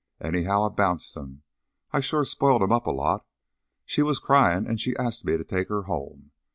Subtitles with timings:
[0.19, 1.43] Anyhow, I bounced him.
[1.91, 3.23] I sure spoiled him up a lot.
[3.85, 6.31] She was cryin' an' she ast me to take her home.